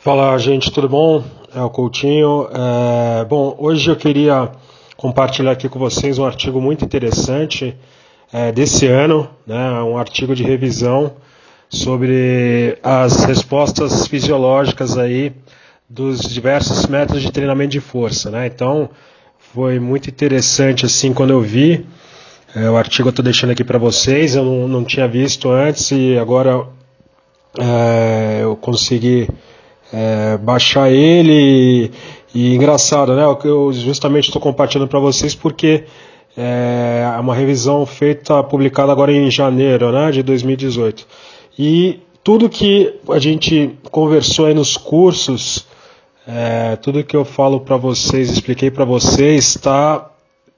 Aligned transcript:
Fala, 0.00 0.38
gente, 0.38 0.70
tudo 0.70 0.88
bom? 0.88 1.24
É 1.52 1.60
o 1.60 1.68
Coutinho. 1.68 2.48
É, 2.52 3.24
bom, 3.24 3.56
hoje 3.58 3.90
eu 3.90 3.96
queria 3.96 4.48
compartilhar 4.96 5.50
aqui 5.50 5.68
com 5.68 5.76
vocês 5.76 6.20
um 6.20 6.24
artigo 6.24 6.60
muito 6.60 6.84
interessante 6.84 7.76
é, 8.32 8.52
desse 8.52 8.86
ano, 8.86 9.28
né, 9.44 9.82
um 9.82 9.98
artigo 9.98 10.36
de 10.36 10.44
revisão 10.44 11.16
sobre 11.68 12.78
as 12.80 13.24
respostas 13.24 14.06
fisiológicas 14.06 14.96
aí 14.96 15.32
dos 15.90 16.20
diversos 16.20 16.86
métodos 16.86 17.20
de 17.20 17.32
treinamento 17.32 17.72
de 17.72 17.80
força, 17.80 18.30
né? 18.30 18.46
Então, 18.46 18.88
foi 19.52 19.80
muito 19.80 20.08
interessante 20.08 20.86
assim 20.86 21.12
quando 21.12 21.30
eu 21.30 21.40
vi. 21.40 21.84
É, 22.54 22.70
o 22.70 22.76
artigo 22.76 23.08
eu 23.08 23.10
estou 23.10 23.24
deixando 23.24 23.50
aqui 23.50 23.64
para 23.64 23.78
vocês, 23.78 24.36
eu 24.36 24.44
não, 24.44 24.68
não, 24.68 24.84
tinha 24.84 25.08
visto 25.08 25.50
antes 25.50 25.90
e 25.90 26.16
agora 26.16 26.68
é, 27.58 28.38
eu 28.42 28.54
consegui 28.54 29.28
é, 29.92 30.36
baixar 30.38 30.90
ele. 30.90 31.90
E, 32.34 32.54
engraçado, 32.54 33.14
né? 33.14 33.24
Eu 33.44 33.72
justamente 33.72 34.26
estou 34.26 34.40
compartilhando 34.40 34.88
para 34.88 35.00
vocês 35.00 35.34
porque 35.34 35.84
é, 36.36 37.12
é 37.16 37.20
uma 37.20 37.34
revisão 37.34 37.84
feita, 37.84 38.42
publicada 38.44 38.92
agora 38.92 39.12
em 39.12 39.30
janeiro 39.30 39.90
né, 39.90 40.10
de 40.10 40.22
2018. 40.22 41.06
E 41.58 42.00
tudo 42.22 42.48
que 42.48 42.94
a 43.10 43.18
gente 43.18 43.76
conversou 43.90 44.46
aí 44.46 44.54
nos 44.54 44.76
cursos, 44.76 45.66
é, 46.26 46.76
tudo 46.76 47.02
que 47.02 47.16
eu 47.16 47.24
falo 47.24 47.60
para 47.60 47.76
vocês, 47.76 48.30
expliquei 48.30 48.70
para 48.70 48.84
vocês, 48.84 49.56
está 49.56 50.10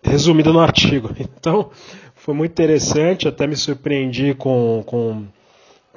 resumido 0.03 0.53
no 0.53 0.61
artigo. 0.61 1.11
Então, 1.41 1.71
foi 2.15 2.35
muito 2.35 2.53
interessante, 2.53 3.27
até 3.27 3.47
me 3.47 3.57
surpreendi 3.57 4.35
com, 4.35 4.83
com, 4.85 5.25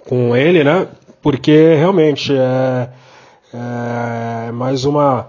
com 0.06 0.34
ele, 0.34 0.64
né? 0.64 0.88
Porque 1.22 1.76
realmente 1.76 2.34
é, 2.34 2.88
é 3.54 4.52
mais 4.52 4.86
uma 4.86 5.28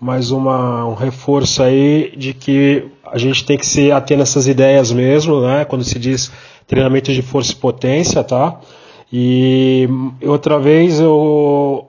mais 0.00 0.30
uma, 0.30 0.86
um 0.86 0.94
reforço 0.94 1.62
aí 1.62 2.12
de 2.16 2.34
que 2.34 2.86
a 3.04 3.16
gente 3.16 3.44
tem 3.44 3.56
que 3.56 3.64
se 3.64 3.90
ater 3.90 4.16
nessas 4.18 4.46
ideias 4.46 4.92
mesmo, 4.92 5.40
né? 5.40 5.64
Quando 5.64 5.84
se 5.84 5.98
diz 5.98 6.30
treinamento 6.66 7.12
de 7.12 7.22
força 7.22 7.52
e 7.52 7.56
potência, 7.56 8.22
tá? 8.22 8.60
E 9.12 9.88
outra 10.22 10.58
vez 10.58 11.00
eu 11.00 11.88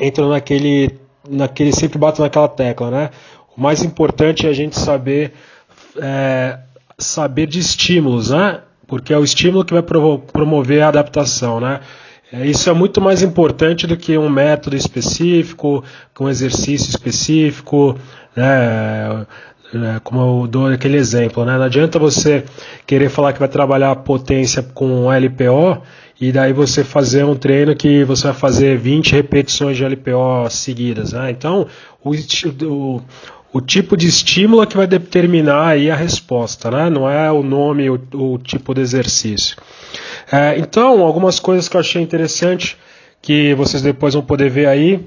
entro 0.00 0.28
naquele, 0.28 0.98
naquele 1.28 1.72
sempre 1.72 1.98
bato 1.98 2.22
naquela 2.22 2.48
tecla, 2.48 2.90
né? 2.90 3.10
O 3.56 3.60
mais 3.60 3.82
importante 3.82 4.46
é 4.46 4.50
a 4.50 4.54
gente 4.54 4.78
saber 4.78 5.34
é, 6.00 6.58
saber 6.98 7.46
de 7.46 7.58
estímulos, 7.58 8.30
né? 8.30 8.60
Porque 8.86 9.12
é 9.12 9.18
o 9.18 9.24
estímulo 9.24 9.64
que 9.64 9.74
vai 9.74 9.82
promover 9.82 10.82
a 10.82 10.88
adaptação, 10.88 11.60
né? 11.60 11.80
É, 12.32 12.44
isso 12.44 12.68
é 12.68 12.72
muito 12.72 13.00
mais 13.00 13.22
importante 13.22 13.86
do 13.86 13.96
que 13.96 14.18
um 14.18 14.28
método 14.28 14.76
específico, 14.76 15.84
um 16.18 16.28
exercício 16.28 16.90
específico, 16.90 17.96
né? 18.34 19.26
É, 19.74 20.00
como 20.02 20.20
eu 20.20 20.46
dou 20.46 20.66
aquele 20.68 20.96
exemplo, 20.96 21.44
né? 21.44 21.56
Não 21.56 21.64
adianta 21.64 21.98
você 21.98 22.44
querer 22.86 23.10
falar 23.10 23.32
que 23.32 23.38
vai 23.38 23.48
trabalhar 23.48 23.94
potência 23.96 24.62
com 24.62 25.10
LPO 25.10 25.82
e 26.20 26.32
daí 26.32 26.52
você 26.52 26.82
fazer 26.82 27.24
um 27.24 27.34
treino 27.34 27.74
que 27.74 28.04
você 28.04 28.24
vai 28.24 28.34
fazer 28.34 28.78
20 28.78 29.12
repetições 29.12 29.76
de 29.76 29.84
LPO 29.84 30.48
seguidas, 30.50 31.12
né? 31.12 31.30
Então, 31.30 31.66
o, 32.02 32.12
o, 32.64 33.02
o 33.52 33.60
tipo 33.60 33.96
de 33.96 34.06
estímulo 34.06 34.62
é 34.62 34.66
que 34.66 34.76
vai 34.76 34.86
determinar 34.86 35.68
aí 35.68 35.90
a 35.90 35.96
resposta, 35.96 36.70
né? 36.70 36.88
Não 36.88 37.08
é 37.08 37.30
o 37.30 37.42
nome, 37.42 37.90
o, 37.90 38.00
o 38.14 38.38
tipo 38.38 38.72
de 38.72 38.80
exercício. 38.80 39.56
É, 40.30 40.58
então, 40.58 41.02
algumas 41.02 41.38
coisas 41.38 41.68
que 41.68 41.76
eu 41.76 41.80
achei 41.80 42.02
interessante 42.02 42.76
que 43.22 43.54
vocês 43.54 43.82
depois 43.82 44.14
vão 44.14 44.22
poder 44.22 44.50
ver 44.50 44.66
aí, 44.66 45.04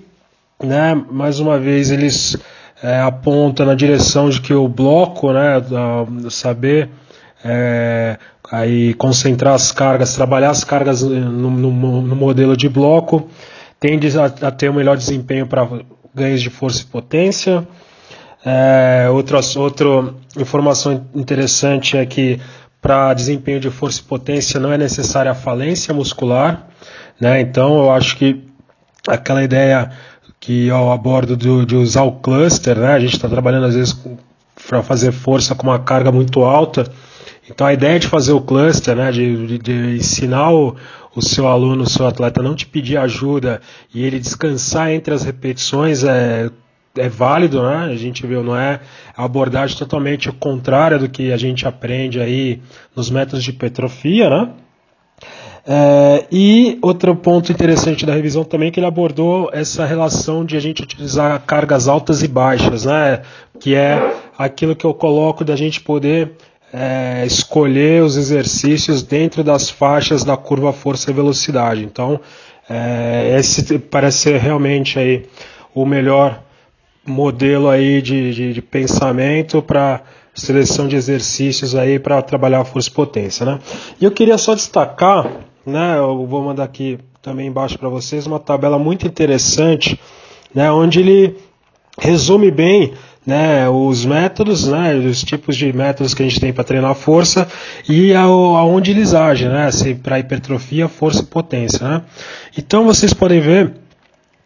né? 0.61 0.93
Mais 1.09 1.39
uma 1.39 1.57
vez 1.57 1.91
eles 1.91 2.37
é, 2.81 2.99
apontam 2.99 3.65
na 3.65 3.75
direção 3.75 4.29
de 4.29 4.41
que 4.41 4.53
o 4.53 4.67
bloco, 4.67 5.31
né? 5.31 5.61
saber 6.29 6.89
é, 7.43 8.17
aí 8.51 8.93
concentrar 8.95 9.53
as 9.53 9.71
cargas, 9.71 10.15
trabalhar 10.15 10.49
as 10.49 10.63
cargas 10.63 11.01
no, 11.01 11.49
no, 11.49 11.71
no 12.01 12.15
modelo 12.15 12.55
de 12.55 12.67
bloco, 12.67 13.29
tende 13.79 14.07
a, 14.17 14.25
a 14.25 14.51
ter 14.51 14.69
um 14.69 14.73
melhor 14.73 14.97
desempenho 14.97 15.47
para 15.47 15.67
ganhos 16.13 16.41
de 16.41 16.49
força 16.49 16.81
e 16.81 16.85
potência. 16.85 17.67
É, 18.45 19.09
outra, 19.11 19.39
outra 19.57 20.13
informação 20.37 21.05
interessante 21.13 21.97
é 21.97 22.05
que 22.05 22.39
para 22.81 23.13
desempenho 23.13 23.59
de 23.59 23.69
força 23.69 24.01
e 24.01 24.03
potência 24.03 24.59
não 24.59 24.71
é 24.71 24.77
necessária 24.77 25.31
a 25.31 25.35
falência 25.35 25.93
muscular, 25.93 26.67
né? 27.19 27.41
Então 27.41 27.77
eu 27.79 27.91
acho 27.91 28.15
que 28.15 28.43
aquela 29.07 29.43
ideia 29.43 29.91
que 30.39 30.67
eu 30.67 30.91
abordo 30.91 31.35
de, 31.35 31.65
de 31.65 31.75
usar 31.75 32.03
o 32.03 32.13
cluster, 32.13 32.77
né? 32.77 32.93
A 32.93 32.99
gente 32.99 33.15
está 33.15 33.27
trabalhando 33.27 33.65
às 33.65 33.75
vezes 33.75 33.97
para 34.67 34.81
fazer 34.81 35.11
força 35.11 35.53
com 35.55 35.63
uma 35.67 35.79
carga 35.79 36.11
muito 36.11 36.41
alta. 36.43 36.89
Então 37.49 37.67
a 37.67 37.73
ideia 37.73 37.99
de 37.99 38.07
fazer 38.07 38.31
o 38.31 38.41
cluster, 38.41 38.95
né? 38.95 39.11
De, 39.11 39.47
de, 39.47 39.57
de 39.57 39.97
ensinar 39.97 40.51
o, 40.51 40.75
o 41.13 41.21
seu 41.21 41.47
aluno, 41.47 41.83
o 41.83 41.89
seu 41.89 42.07
atleta, 42.07 42.41
não 42.41 42.55
te 42.55 42.65
pedir 42.65 42.97
ajuda 42.97 43.61
e 43.93 44.03
ele 44.03 44.19
descansar 44.19 44.91
entre 44.91 45.13
as 45.13 45.23
repetições 45.23 46.03
é 46.03 46.49
é 46.97 47.07
válido, 47.07 47.61
né? 47.61 47.89
A 47.91 47.95
gente 47.95 48.25
viu, 48.25 48.43
não 48.43 48.55
é 48.55 48.79
a 49.15 49.23
abordagem 49.23 49.77
totalmente 49.77 50.31
contrária 50.31 50.97
do 50.97 51.09
que 51.09 51.31
a 51.31 51.37
gente 51.37 51.67
aprende 51.67 52.19
aí 52.19 52.61
nos 52.95 53.09
métodos 53.09 53.43
de 53.43 53.51
hipertrofia, 53.51 54.29
né? 54.29 54.49
É, 55.71 56.25
e 56.31 56.79
outro 56.81 57.15
ponto 57.15 57.51
interessante 57.51 58.05
da 58.05 58.13
revisão 58.13 58.43
também 58.43 58.69
é 58.69 58.71
que 58.71 58.79
ele 58.79 58.87
abordou 58.87 59.49
essa 59.53 59.85
relação 59.85 60.43
de 60.43 60.57
a 60.57 60.59
gente 60.59 60.81
utilizar 60.81 61.39
cargas 61.45 61.87
altas 61.87 62.23
e 62.23 62.27
baixas, 62.27 62.85
né? 62.85 63.21
Que 63.59 63.75
é 63.75 64.15
aquilo 64.37 64.75
que 64.75 64.85
eu 64.85 64.93
coloco 64.93 65.43
da 65.43 65.55
gente 65.55 65.81
poder 65.81 66.31
é, 66.73 67.23
escolher 67.25 68.03
os 68.03 68.17
exercícios 68.17 69.03
dentro 69.03 69.43
das 69.43 69.69
faixas 69.69 70.23
da 70.23 70.37
curva 70.37 70.71
força 70.71 71.11
e 71.11 71.13
velocidade. 71.13 71.83
Então, 71.83 72.19
é, 72.69 73.35
esse 73.37 73.77
parece 73.77 74.19
ser 74.19 74.39
realmente 74.39 74.97
aí 74.97 75.25
o 75.73 75.85
melhor 75.85 76.41
modelo 77.09 77.69
aí 77.69 78.01
de, 78.01 78.33
de, 78.33 78.53
de 78.53 78.61
pensamento 78.61 79.61
para 79.61 80.01
seleção 80.33 80.87
de 80.87 80.95
exercícios 80.95 81.75
aí 81.75 81.99
para 81.99 82.21
trabalhar 82.21 82.61
a 82.61 82.65
força 82.65 82.89
e 82.89 82.93
potência, 82.93 83.45
né? 83.45 83.59
E 83.99 84.05
eu 84.05 84.11
queria 84.11 84.37
só 84.37 84.53
destacar, 84.53 85.29
né? 85.65 85.97
Eu 85.97 86.25
vou 86.25 86.41
mandar 86.41 86.63
aqui 86.63 86.99
também 87.21 87.47
embaixo 87.47 87.77
para 87.77 87.89
vocês 87.89 88.25
uma 88.25 88.39
tabela 88.39 88.79
muito 88.79 89.05
interessante, 89.05 89.99
né? 90.53 90.71
Onde 90.71 90.99
ele 90.99 91.35
resume 91.99 92.49
bem 92.49 92.93
né, 93.25 93.69
os 93.69 94.05
métodos, 94.05 94.67
né, 94.67 94.95
os 94.95 95.23
tipos 95.23 95.55
de 95.55 95.71
métodos 95.71 96.13
que 96.15 96.23
a 96.23 96.25
gente 96.25 96.39
tem 96.39 96.51
para 96.51 96.63
treinar 96.63 96.95
força 96.95 97.47
e 97.87 98.13
aonde 98.13 98.89
eles 98.89 99.13
agem, 99.13 99.49
né, 99.49 99.69
para 100.01 100.17
hipertrofia, 100.17 100.87
força 100.87 101.21
e 101.21 101.25
potência, 101.25 101.87
né. 101.87 102.01
Então 102.57 102.85
vocês 102.85 103.13
podem 103.13 103.39
ver 103.39 103.73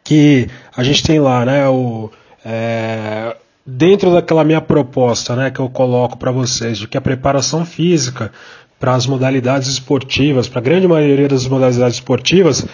que 0.03 0.49
a 0.75 0.83
gente 0.83 1.01
tem 1.01 1.19
lá, 1.19 1.45
né, 1.45 1.67
o 1.69 2.09
é, 2.45 3.35
dentro 3.65 4.11
daquela 4.11 4.43
minha 4.43 4.61
proposta 4.61 5.35
né, 5.35 5.51
que 5.51 5.59
eu 5.59 5.69
coloco 5.69 6.17
para 6.17 6.31
vocês, 6.31 6.77
de 6.77 6.87
que 6.87 6.97
a 6.97 7.01
preparação 7.01 7.65
física 7.65 8.31
para 8.79 8.93
as 8.95 9.07
modalidades 9.07 9.69
esportivas, 9.69 10.49
para 10.49 10.59
a 10.59 10.63
grande 10.63 10.87
maioria 10.87 11.27
das 11.27 11.47
modalidades 11.47 11.95
esportivas, 11.95 12.65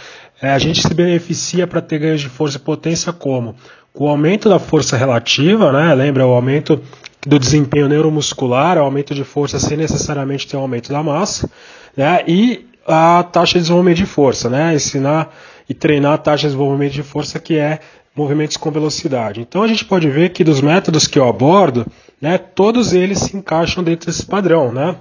é, 0.42 0.50
a 0.50 0.60
gente 0.60 0.82
se 0.82 0.94
beneficia 0.94 1.68
para 1.68 1.82
ter 1.82 2.00
ganhos 2.00 2.22
de 2.22 2.30
força 2.30 2.58
e 2.58 2.62
potência 2.62 3.14
como? 3.14 3.56
Com 3.94 4.06
o 4.06 4.10
aumento 4.10 4.50
da 4.50 4.58
força 4.58 4.98
relativa, 4.98 5.72
né, 5.72 5.94
lembra 5.94 6.26
o 6.26 6.32
aumento 6.32 6.82
do 7.28 7.38
desempenho 7.38 7.90
neuromuscular, 7.90 8.78
o 8.78 8.82
aumento 8.82 9.14
de 9.14 9.24
força 9.24 9.60
sem 9.60 9.78
necessariamente 9.78 10.48
ter 10.48 10.58
um 10.58 10.62
aumento 10.62 10.90
da 10.92 11.04
massa, 11.04 11.50
né, 11.96 12.24
e 12.28 12.66
a 12.88 13.24
taxa 13.24 13.54
de 13.54 13.60
desenvolvimento 13.60 13.98
de 13.98 14.06
força, 14.06 14.50
né, 14.50 14.74
ensinar 14.74 15.32
e 15.70 15.74
treinar 15.76 16.14
a 16.14 16.18
taxa 16.18 16.42
de 16.42 16.48
desenvolvimento 16.48 16.94
de 16.94 17.04
força 17.04 17.40
que 17.40 17.56
é 17.56 17.80
movimentos 18.16 18.58
com 18.58 18.72
velocidade. 18.72 19.40
Então 19.40 19.62
a 19.62 19.68
gente 19.68 19.86
pode 19.86 20.10
ver 20.10 20.30
que 20.30 20.44
dos 20.44 20.60
métodos 20.60 21.08
que 21.08 21.20
eu 21.20 21.28
abordo, 21.28 21.86
né, 22.20 22.38
todos 22.38 22.92
eles 22.92 23.20
se 23.20 23.38
encaixam 23.38 23.84
dentro 23.84 24.08
desse 24.08 24.26
padrão, 24.26 24.74
né? 24.74 24.96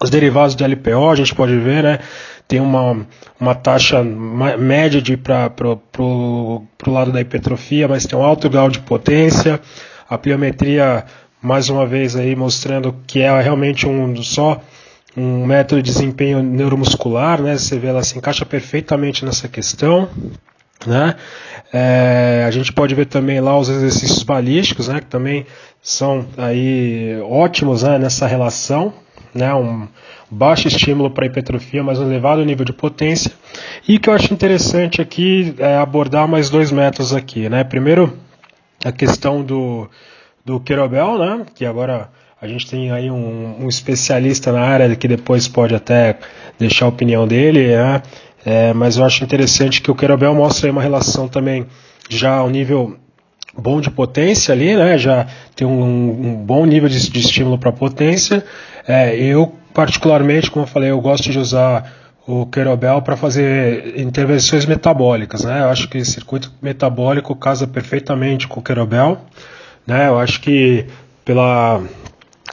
Os 0.00 0.10
derivados 0.10 0.56
de 0.56 0.64
LPO, 0.64 1.10
a 1.10 1.14
gente 1.14 1.34
pode 1.34 1.56
ver, 1.58 1.82
né, 1.82 1.98
tem 2.46 2.60
uma, 2.60 3.06
uma 3.40 3.54
taxa 3.54 4.02
média 4.02 5.02
para 5.18 5.72
o 5.72 6.66
lado 6.86 7.12
da 7.12 7.20
hipertrofia, 7.20 7.88
mas 7.88 8.06
tem 8.06 8.18
um 8.18 8.22
alto 8.22 8.48
grau 8.48 8.70
de 8.70 8.80
potência. 8.80 9.60
A 10.08 10.18
pliometria, 10.18 11.04
mais 11.40 11.68
uma 11.68 11.86
vez 11.86 12.14
aí 12.14 12.36
mostrando 12.36 12.94
que 13.06 13.20
é 13.20 13.40
realmente 13.40 13.86
um 13.86 14.22
só 14.22 14.60
um 15.16 15.46
método 15.46 15.82
de 15.82 15.90
desempenho 15.90 16.42
neuromuscular, 16.42 17.40
né? 17.40 17.56
Você 17.56 17.78
vê 17.78 17.88
ela 17.88 18.02
se 18.02 18.18
encaixa 18.18 18.44
perfeitamente 18.44 19.24
nessa 19.24 19.48
questão. 19.48 20.08
Né? 20.86 21.14
É, 21.72 22.44
a 22.46 22.50
gente 22.50 22.72
pode 22.72 22.94
ver 22.94 23.06
também 23.06 23.40
lá 23.40 23.58
os 23.58 23.68
exercícios 23.68 24.22
balísticos, 24.22 24.88
né, 24.88 25.00
que 25.00 25.06
também 25.06 25.46
são 25.80 26.26
aí 26.36 27.18
ótimos 27.22 27.82
né, 27.82 27.98
nessa 27.98 28.26
relação. 28.26 28.92
né, 29.34 29.52
um 29.54 29.88
baixo 30.30 30.68
estímulo 30.68 31.10
para 31.10 31.26
hipertrofia, 31.26 31.82
mas 31.82 31.98
um 31.98 32.04
elevado 32.04 32.44
nível 32.44 32.64
de 32.64 32.72
potência. 32.72 33.32
E 33.88 33.98
que 33.98 34.08
eu 34.08 34.14
acho 34.14 34.32
interessante 34.32 35.00
aqui 35.00 35.54
é 35.58 35.76
abordar 35.76 36.28
mais 36.28 36.48
dois 36.48 36.70
métodos 36.70 37.14
aqui, 37.14 37.48
né? 37.48 37.64
Primeiro, 37.64 38.16
a 38.84 38.92
questão 38.92 39.42
do, 39.42 39.88
do 40.44 40.60
Querobel, 40.60 41.18
né, 41.18 41.46
que 41.54 41.64
agora 41.64 42.10
a 42.44 42.48
gente 42.48 42.66
tem 42.68 42.90
aí 42.90 43.10
um, 43.10 43.64
um, 43.64 43.68
especialista 43.68 44.52
na 44.52 44.60
área 44.60 44.94
que 44.94 45.08
depois 45.08 45.48
pode 45.48 45.74
até 45.74 46.18
deixar 46.58 46.84
a 46.84 46.88
opinião 46.88 47.26
dele, 47.26 47.74
né? 47.74 48.02
É, 48.44 48.74
mas 48.74 48.98
eu 48.98 49.04
acho 49.04 49.24
interessante 49.24 49.80
que 49.80 49.90
o 49.90 49.94
Querobel 49.94 50.34
mostra 50.34 50.66
aí 50.66 50.70
uma 50.70 50.82
relação 50.82 51.26
também 51.26 51.66
já 52.10 52.34
ao 52.34 52.50
nível 52.50 52.98
bom 53.56 53.80
de 53.80 53.90
potência 53.90 54.52
ali, 54.52 54.76
né? 54.76 54.98
Já 54.98 55.26
tem 55.56 55.66
um, 55.66 55.82
um 55.82 56.34
bom 56.36 56.66
nível 56.66 56.86
de, 56.86 57.10
de 57.10 57.18
estímulo 57.18 57.56
para 57.56 57.72
potência. 57.72 58.44
É, 58.86 59.16
eu 59.16 59.54
particularmente, 59.72 60.50
como 60.50 60.66
eu 60.66 60.68
falei, 60.68 60.90
eu 60.90 61.00
gosto 61.00 61.30
de 61.30 61.38
usar 61.38 61.90
o 62.26 62.44
Querobel 62.44 63.00
para 63.00 63.16
fazer 63.16 63.98
intervenções 63.98 64.66
metabólicas, 64.66 65.44
né? 65.44 65.60
Eu 65.60 65.70
acho 65.70 65.88
que 65.88 66.04
circuito 66.04 66.52
metabólico 66.60 67.34
casa 67.34 67.66
perfeitamente 67.66 68.46
com 68.46 68.60
o 68.60 68.62
Querobel, 68.62 69.18
né? 69.86 70.08
Eu 70.08 70.18
acho 70.18 70.42
que 70.42 70.84
pela 71.24 71.82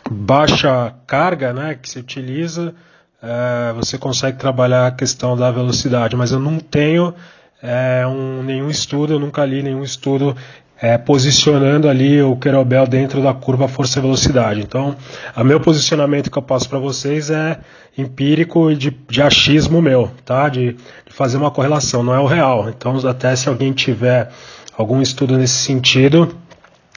baixa 0.10 0.94
carga, 1.06 1.54
né, 1.54 1.78
que 1.82 1.90
se 1.90 2.00
utiliza, 2.00 2.74
é, 3.22 3.74
você 3.74 3.98
consegue 3.98 4.38
trabalhar 4.38 4.88
a 4.88 4.92
questão 4.92 5.38
da 5.38 5.52
velocidade, 5.52 6.16
mas 6.16 6.32
eu 6.32 6.40
não 6.40 6.60
tenho 6.60 7.14
é, 7.62 8.06
um, 8.08 8.42
nenhum 8.42 8.70
estudo, 8.70 9.14
eu 9.14 9.20
nunca 9.20 9.46
li 9.46 9.62
nenhum 9.62 9.84
estudo 9.84 10.36
é, 10.82 10.98
posicionando 10.98 11.88
ali 11.88 12.22
o 12.24 12.36
querobel 12.36 12.88
dentro 12.88 13.22
da 13.22 13.34
curva 13.34 13.68
força-velocidade. 13.68 14.62
Então, 14.62 14.96
o 15.38 15.44
meu 15.44 15.60
posicionamento 15.60 16.32
que 16.32 16.38
eu 16.38 16.42
passo 16.42 16.68
para 16.68 16.80
vocês 16.80 17.30
é 17.30 17.60
empírico 17.96 18.72
e 18.72 18.76
de, 18.76 18.90
de 18.90 19.22
achismo 19.22 19.80
meu, 19.80 20.10
tá? 20.26 20.50
De, 20.50 20.74
de, 20.74 21.14
fazer 21.14 21.38
uma 21.38 21.52
correlação, 21.52 22.02
não 22.02 22.16
é 22.16 22.20
o 22.20 22.26
real. 22.26 22.68
Então, 22.68 22.98
até 23.08 23.36
se 23.36 23.48
alguém 23.48 23.72
tiver 23.74 24.32
algum 24.76 25.02
estudo 25.02 25.38
nesse 25.38 25.54
sentido, 25.54 26.36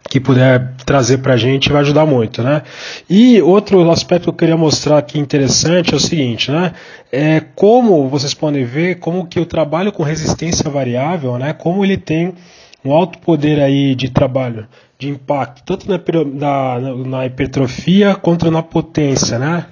que 0.08 0.20
puder 0.20 0.74
trazer 0.84 1.18
para 1.18 1.34
a 1.34 1.36
gente 1.36 1.72
vai 1.72 1.80
ajudar 1.80 2.06
muito, 2.06 2.42
né? 2.42 2.62
E 3.08 3.40
outro 3.42 3.90
aspecto 3.90 4.24
que 4.24 4.28
eu 4.28 4.34
queria 4.34 4.56
mostrar 4.56 4.98
aqui 4.98 5.18
interessante 5.18 5.92
é 5.92 5.96
o 5.96 6.00
seguinte, 6.00 6.50
né? 6.50 6.72
É 7.10 7.40
como 7.40 8.08
vocês 8.08 8.34
podem 8.34 8.64
ver 8.64 8.96
como 8.96 9.26
que 9.26 9.40
o 9.40 9.46
trabalho 9.46 9.92
com 9.92 10.02
resistência 10.02 10.70
variável, 10.70 11.38
né? 11.38 11.52
Como 11.52 11.84
ele 11.84 11.96
tem 11.96 12.34
um 12.84 12.92
alto 12.92 13.18
poder 13.18 13.60
aí 13.60 13.94
de 13.94 14.10
trabalho, 14.10 14.68
de 14.98 15.08
impacto, 15.08 15.62
tanto 15.64 15.88
na, 15.88 15.98
na, 16.78 16.96
na 16.96 17.26
hipertrofia 17.26 18.14
quanto 18.14 18.50
na 18.50 18.62
potência, 18.62 19.38
né? 19.38 19.66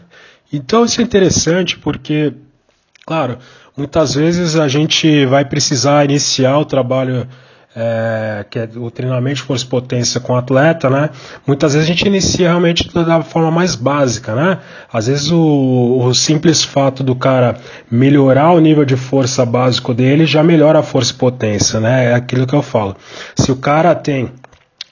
Então 0.52 0.84
isso 0.84 1.00
é 1.00 1.04
interessante 1.04 1.78
porque, 1.78 2.32
claro, 3.06 3.38
muitas 3.76 4.14
vezes 4.14 4.56
a 4.56 4.66
gente 4.66 5.26
vai 5.26 5.44
precisar 5.44 6.04
iniciar 6.04 6.58
o 6.58 6.64
trabalho 6.64 7.28
é, 7.74 8.44
que 8.50 8.58
é 8.58 8.68
o 8.76 8.90
treinamento 8.90 9.36
de 9.36 9.42
força 9.42 9.64
e 9.64 9.68
potência 9.68 10.20
com 10.20 10.34
o 10.34 10.36
atleta, 10.36 10.90
né? 10.90 11.10
Muitas 11.46 11.72
vezes 11.72 11.88
a 11.88 11.92
gente 11.92 12.06
inicia 12.06 12.48
realmente 12.48 12.92
da 12.92 13.22
forma 13.22 13.50
mais 13.50 13.74
básica, 13.74 14.34
né? 14.34 14.58
Às 14.92 15.06
vezes 15.06 15.30
o, 15.30 15.98
o, 16.02 16.14
simples 16.14 16.62
fato 16.62 17.02
do 17.02 17.14
cara 17.14 17.56
melhorar 17.90 18.52
o 18.52 18.60
nível 18.60 18.84
de 18.84 18.96
força 18.96 19.44
básico 19.46 19.94
dele 19.94 20.26
já 20.26 20.42
melhora 20.42 20.80
a 20.80 20.82
força 20.82 21.12
e 21.12 21.16
potência, 21.16 21.80
né? 21.80 22.10
É 22.10 22.14
aquilo 22.14 22.46
que 22.46 22.54
eu 22.54 22.62
falo. 22.62 22.94
Se 23.34 23.50
o 23.50 23.56
cara 23.56 23.94
tem 23.94 24.30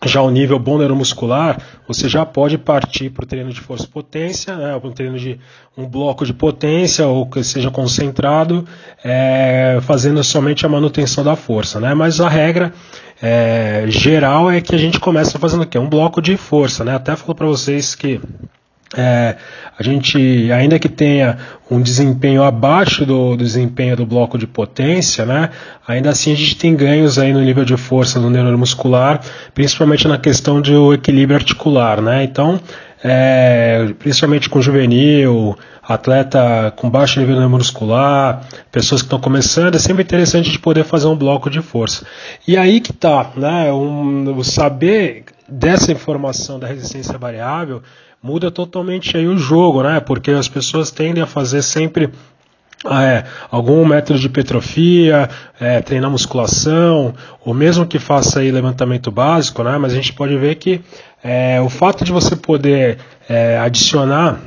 já 0.08 0.22
o 0.22 0.30
nível 0.30 0.58
bom 0.58 0.78
neuromuscular, 0.78 1.60
você 1.86 2.08
já 2.08 2.24
pode 2.24 2.56
partir 2.56 3.10
para 3.10 3.24
o 3.24 3.26
treino 3.26 3.52
de 3.52 3.60
força 3.60 3.84
e 3.84 3.88
potência, 3.88 4.56
né, 4.56 4.78
para 4.78 4.88
um 4.88 4.92
treino 4.92 5.18
de 5.18 5.38
um 5.76 5.86
bloco 5.86 6.24
de 6.24 6.32
potência, 6.32 7.06
ou 7.06 7.26
que 7.26 7.44
seja 7.44 7.70
concentrado, 7.70 8.66
é, 9.04 9.78
fazendo 9.82 10.22
somente 10.24 10.64
a 10.64 10.68
manutenção 10.68 11.22
da 11.22 11.36
força. 11.36 11.78
Né? 11.78 11.92
Mas 11.94 12.20
a 12.20 12.28
regra 12.28 12.72
é, 13.20 13.84
geral 13.88 14.50
é 14.50 14.60
que 14.60 14.74
a 14.74 14.78
gente 14.78 14.98
começa 14.98 15.38
fazendo 15.38 15.62
o 15.62 15.66
quê? 15.66 15.78
Um 15.78 15.88
bloco 15.88 16.22
de 16.22 16.36
força. 16.36 16.84
Né? 16.84 16.94
Até 16.94 17.14
falo 17.14 17.34
para 17.34 17.46
vocês 17.46 17.94
que 17.94 18.20
é, 18.96 19.36
a 19.78 19.82
gente, 19.82 20.50
ainda 20.52 20.78
que 20.78 20.88
tenha 20.88 21.38
um 21.70 21.80
desempenho 21.80 22.42
abaixo 22.42 23.06
do, 23.06 23.36
do, 23.36 23.44
desempenho 23.44 23.96
do 23.96 24.04
bloco 24.04 24.36
de 24.36 24.46
potência, 24.46 25.24
né, 25.24 25.50
ainda 25.86 26.10
assim 26.10 26.32
a 26.32 26.36
gente 26.36 26.56
tem 26.56 26.74
ganhos 26.74 27.18
aí 27.18 27.32
no 27.32 27.40
nível 27.40 27.64
de 27.64 27.76
força 27.76 28.18
do 28.18 28.28
neuromuscular, 28.28 29.20
principalmente 29.54 30.08
na 30.08 30.18
questão 30.18 30.60
do 30.60 30.92
equilíbrio 30.92 31.36
articular. 31.36 32.02
Né, 32.02 32.24
então, 32.24 32.60
é, 33.02 33.94
principalmente 33.98 34.48
com 34.48 34.60
juvenil, 34.60 35.56
atleta 35.82 36.72
com 36.76 36.90
baixo 36.90 37.20
nível 37.20 37.36
neuromuscular, 37.36 38.42
pessoas 38.72 39.02
que 39.02 39.06
estão 39.06 39.20
começando, 39.20 39.76
é 39.76 39.78
sempre 39.78 40.02
interessante 40.02 40.50
de 40.50 40.58
poder 40.58 40.84
fazer 40.84 41.06
um 41.06 41.16
bloco 41.16 41.48
de 41.48 41.62
força. 41.62 42.04
E 42.46 42.56
aí 42.56 42.80
que 42.80 42.90
está, 42.90 43.30
né, 43.36 43.72
um, 43.72 44.42
saber 44.42 45.26
dessa 45.48 45.92
informação 45.92 46.58
da 46.58 46.66
resistência 46.66 47.16
variável 47.16 47.82
muda 48.22 48.50
totalmente 48.50 49.16
aí 49.16 49.26
o 49.26 49.38
jogo, 49.38 49.82
né? 49.82 50.00
Porque 50.00 50.30
as 50.30 50.48
pessoas 50.48 50.90
tendem 50.90 51.22
a 51.22 51.26
fazer 51.26 51.62
sempre 51.62 52.10
é, 52.84 53.24
algum 53.50 53.84
método 53.84 54.18
de 54.18 54.26
hipertrofia, 54.26 55.28
é, 55.58 55.80
treinar 55.80 56.10
musculação, 56.10 57.14
ou 57.44 57.52
mesmo 57.52 57.86
que 57.86 57.98
faça 57.98 58.40
aí 58.40 58.50
levantamento 58.50 59.10
básico, 59.10 59.62
né? 59.62 59.76
Mas 59.78 59.92
a 59.92 59.96
gente 59.96 60.12
pode 60.12 60.36
ver 60.36 60.54
que 60.56 60.80
é, 61.22 61.60
o 61.60 61.68
fato 61.68 62.04
de 62.04 62.12
você 62.12 62.36
poder 62.36 62.98
é, 63.28 63.58
adicionar 63.58 64.40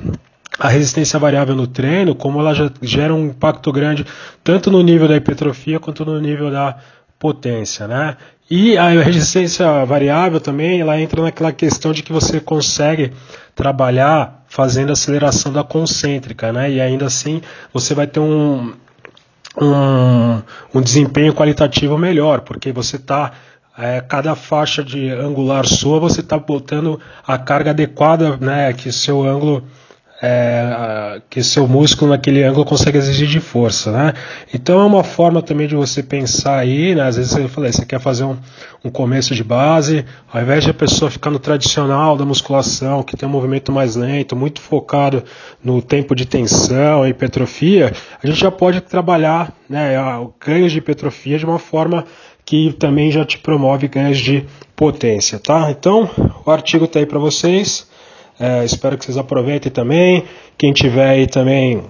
a 0.60 0.70
resistência 0.70 1.18
variável 1.20 1.56
no 1.56 1.66
treino, 1.66 2.14
como 2.14 2.40
ela 2.40 2.54
já 2.54 2.72
gera 2.82 3.14
um 3.14 3.26
impacto 3.26 3.72
grande 3.72 4.06
tanto 4.44 4.70
no 4.70 4.84
nível 4.84 5.08
da 5.08 5.16
hipertrofia 5.16 5.80
quanto 5.80 6.06
no 6.06 6.20
nível 6.20 6.52
da 6.52 6.78
potência, 7.24 7.88
né? 7.88 8.18
E 8.52 8.78
a 8.78 8.90
resistência 9.02 9.86
variável 9.86 10.42
também, 10.42 10.82
ela 10.82 11.00
entra 11.00 11.22
naquela 11.22 11.54
questão 11.54 11.94
de 11.94 12.04
que 12.04 12.12
você 12.12 12.42
consegue 12.42 13.14
trabalhar 13.56 14.44
fazendo 14.50 14.92
aceleração 14.92 15.54
da 15.54 15.64
concêntrica, 15.64 16.52
né? 16.52 16.70
E 16.70 16.82
ainda 16.82 17.06
assim 17.06 17.42
você 17.74 17.96
vai 17.96 18.08
ter 18.08 18.20
um, 18.20 18.74
um, 19.58 20.42
um 20.76 20.82
desempenho 20.82 21.34
qualitativo 21.34 21.98
melhor, 21.98 22.42
porque 22.42 22.74
você 22.74 22.98
está 22.98 23.32
é, 23.78 24.02
cada 24.02 24.36
faixa 24.36 24.84
de 24.84 25.10
angular 25.10 25.66
sua 25.66 25.98
você 25.98 26.20
está 26.20 26.38
botando 26.38 27.00
a 27.26 27.38
carga 27.38 27.70
adequada, 27.70 28.36
né? 28.36 28.74
Que 28.74 28.92
seu 28.92 29.24
ângulo 29.24 29.64
é, 30.26 31.22
que 31.30 31.44
seu 31.44 31.68
músculo 31.68 32.12
naquele 32.12 32.42
ângulo 32.44 32.64
consegue 32.64 32.98
exigir 32.98 33.28
de 33.28 33.42
força, 33.42 33.92
né? 33.92 34.14
Então 34.54 34.80
é 34.80 34.86
uma 34.86 35.04
forma 35.04 35.42
também 35.42 35.68
de 35.68 35.76
você 35.76 36.02
pensar 36.02 36.60
aí, 36.60 36.96
né? 36.96 37.04
Às 37.04 37.18
vezes 37.18 37.36
eu 37.36 37.50
falei, 37.50 37.74
você 37.74 37.86
quer 37.86 38.00
fazer 38.00 38.24
um, 38.24 38.38
um 38.86 38.90
começo 38.90 39.36
de 39.36 39.44
base, 39.44 40.06
ao 40.32 40.42
invés 40.42 40.64
de 40.64 40.70
a 40.70 40.74
pessoa 40.74 41.12
ficar 41.12 41.30
no 41.30 41.40
tradicional 41.40 42.16
da 42.16 42.24
musculação, 42.24 43.04
que 43.04 43.18
tem 43.18 43.28
um 43.28 43.32
movimento 43.34 43.70
mais 43.70 43.98
lento, 43.98 44.34
muito 44.34 44.62
focado 44.62 45.22
no 45.62 45.82
tempo 45.82 46.16
de 46.16 46.26
tensão 46.26 47.06
e 47.06 47.10
hipertrofia, 47.10 47.92
a 48.24 48.26
gente 48.26 48.40
já 48.40 48.50
pode 48.50 48.80
trabalhar 48.80 49.54
né, 49.70 49.94
ganhos 50.40 50.72
de 50.72 50.78
hipertrofia 50.78 51.38
de 51.38 51.46
uma 51.46 51.60
forma 51.60 52.06
que 52.46 52.72
também 52.80 53.12
já 53.12 53.26
te 53.26 53.38
promove 53.38 53.90
ganhos 53.90 54.20
de 54.20 54.46
potência, 54.74 55.38
tá? 55.38 55.70
Então, 55.70 56.10
o 56.46 56.50
artigo 56.50 56.86
está 56.86 57.00
aí 57.00 57.06
para 57.06 57.20
vocês. 57.20 57.92
É, 58.40 58.66
espero 58.66 58.98
que 58.98 59.06
vocês 59.06 59.18
aproveitem 59.18 59.72
também. 59.72 60.24
Quem 60.58 60.74
tiver 60.74 61.10
aí 61.10 61.28
também 61.28 61.84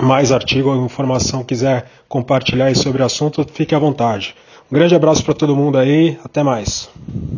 mais 0.00 0.32
artigo 0.32 0.70
ou 0.70 0.84
informação 0.84 1.44
quiser 1.44 1.86
compartilhar 2.08 2.74
sobre 2.74 3.02
o 3.02 3.04
assunto, 3.04 3.46
fique 3.52 3.74
à 3.74 3.78
vontade. 3.78 4.34
Um 4.70 4.74
grande 4.74 4.94
abraço 4.94 5.22
para 5.24 5.34
todo 5.34 5.54
mundo 5.54 5.76
aí, 5.76 6.18
até 6.24 6.42
mais. 6.42 6.88